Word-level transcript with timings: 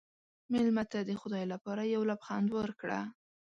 مېلمه 0.51 0.83
ته 0.91 0.99
د 1.09 1.11
خدای 1.21 1.45
لپاره 1.53 1.83
یو 1.95 2.01
لبخند 2.09 2.47
ورکړه. 2.57 2.99